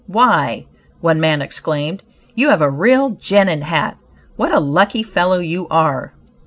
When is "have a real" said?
2.49-3.11